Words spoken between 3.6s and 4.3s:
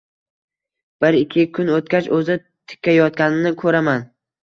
koʻraman